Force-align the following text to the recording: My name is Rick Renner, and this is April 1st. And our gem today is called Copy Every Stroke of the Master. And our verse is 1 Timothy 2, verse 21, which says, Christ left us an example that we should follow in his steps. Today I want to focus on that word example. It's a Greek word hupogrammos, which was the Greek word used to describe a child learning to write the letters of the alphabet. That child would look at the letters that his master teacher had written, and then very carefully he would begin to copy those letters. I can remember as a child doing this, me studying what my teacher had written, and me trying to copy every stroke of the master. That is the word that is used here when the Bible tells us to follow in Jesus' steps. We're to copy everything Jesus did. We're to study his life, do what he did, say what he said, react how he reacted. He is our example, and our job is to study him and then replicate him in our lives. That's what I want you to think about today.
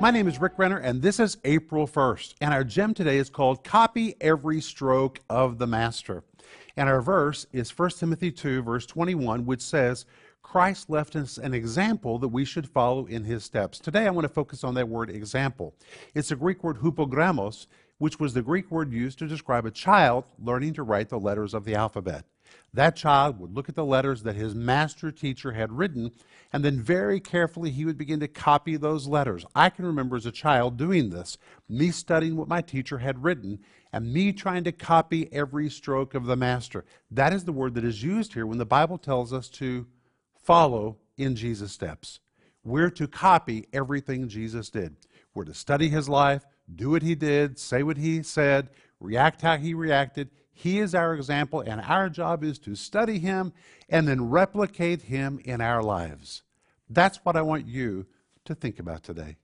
My 0.00 0.12
name 0.12 0.28
is 0.28 0.40
Rick 0.40 0.52
Renner, 0.58 0.78
and 0.78 1.02
this 1.02 1.18
is 1.18 1.38
April 1.44 1.88
1st. 1.88 2.34
And 2.40 2.54
our 2.54 2.62
gem 2.62 2.94
today 2.94 3.18
is 3.18 3.28
called 3.28 3.64
Copy 3.64 4.14
Every 4.20 4.60
Stroke 4.60 5.18
of 5.28 5.58
the 5.58 5.66
Master. 5.66 6.22
And 6.76 6.88
our 6.88 7.00
verse 7.00 7.46
is 7.52 7.76
1 7.76 7.90
Timothy 7.90 8.30
2, 8.30 8.62
verse 8.62 8.86
21, 8.86 9.44
which 9.46 9.62
says, 9.62 10.06
Christ 10.42 10.88
left 10.88 11.16
us 11.16 11.36
an 11.36 11.52
example 11.52 12.18
that 12.20 12.28
we 12.28 12.44
should 12.44 12.68
follow 12.68 13.06
in 13.06 13.24
his 13.24 13.44
steps. 13.44 13.78
Today 13.78 14.06
I 14.06 14.10
want 14.10 14.24
to 14.24 14.32
focus 14.32 14.64
on 14.64 14.74
that 14.74 14.88
word 14.88 15.10
example. 15.10 15.74
It's 16.14 16.30
a 16.30 16.36
Greek 16.36 16.64
word 16.64 16.78
hupogrammos, 16.78 17.66
which 17.98 18.18
was 18.18 18.32
the 18.32 18.42
Greek 18.42 18.70
word 18.70 18.92
used 18.92 19.18
to 19.18 19.26
describe 19.26 19.66
a 19.66 19.70
child 19.70 20.24
learning 20.38 20.74
to 20.74 20.84
write 20.84 21.08
the 21.08 21.18
letters 21.18 21.52
of 21.52 21.64
the 21.64 21.74
alphabet. 21.74 22.24
That 22.72 22.96
child 22.96 23.38
would 23.40 23.54
look 23.54 23.68
at 23.68 23.74
the 23.74 23.84
letters 23.84 24.22
that 24.22 24.36
his 24.36 24.54
master 24.54 25.10
teacher 25.10 25.52
had 25.52 25.72
written, 25.72 26.12
and 26.52 26.64
then 26.64 26.80
very 26.80 27.20
carefully 27.20 27.70
he 27.70 27.84
would 27.84 27.98
begin 27.98 28.20
to 28.20 28.28
copy 28.28 28.76
those 28.76 29.06
letters. 29.06 29.44
I 29.54 29.68
can 29.68 29.84
remember 29.84 30.16
as 30.16 30.26
a 30.26 30.32
child 30.32 30.76
doing 30.76 31.10
this, 31.10 31.36
me 31.68 31.90
studying 31.90 32.36
what 32.36 32.48
my 32.48 32.62
teacher 32.62 32.98
had 32.98 33.22
written, 33.22 33.58
and 33.92 34.12
me 34.12 34.32
trying 34.32 34.64
to 34.64 34.72
copy 34.72 35.28
every 35.32 35.70
stroke 35.70 36.14
of 36.14 36.26
the 36.26 36.36
master. 36.36 36.84
That 37.10 37.32
is 37.32 37.44
the 37.44 37.52
word 37.52 37.74
that 37.74 37.84
is 37.84 38.02
used 38.02 38.34
here 38.34 38.46
when 38.46 38.58
the 38.58 38.66
Bible 38.66 38.98
tells 38.98 39.32
us 39.32 39.48
to 39.50 39.86
follow 40.42 40.98
in 41.16 41.36
Jesus' 41.36 41.72
steps. 41.72 42.20
We're 42.64 42.90
to 42.90 43.06
copy 43.06 43.66
everything 43.72 44.28
Jesus 44.28 44.70
did. 44.70 44.96
We're 45.34 45.44
to 45.44 45.54
study 45.54 45.88
his 45.88 46.08
life, 46.08 46.44
do 46.74 46.90
what 46.90 47.02
he 47.02 47.14
did, 47.14 47.58
say 47.58 47.82
what 47.82 47.96
he 47.96 48.22
said, 48.22 48.70
react 49.00 49.42
how 49.42 49.56
he 49.56 49.74
reacted. 49.74 50.30
He 50.52 50.80
is 50.80 50.94
our 50.94 51.14
example, 51.14 51.60
and 51.60 51.80
our 51.80 52.08
job 52.08 52.42
is 52.42 52.58
to 52.60 52.74
study 52.74 53.18
him 53.20 53.52
and 53.88 54.08
then 54.08 54.28
replicate 54.28 55.02
him 55.02 55.40
in 55.44 55.60
our 55.60 55.82
lives. 55.82 56.42
That's 56.90 57.18
what 57.24 57.36
I 57.36 57.42
want 57.42 57.66
you 57.66 58.06
to 58.44 58.54
think 58.54 58.78
about 58.78 59.04
today. 59.04 59.36